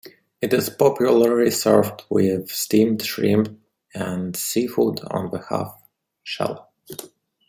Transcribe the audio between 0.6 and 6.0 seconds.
popularly served with steamed shrimp and seafood on the half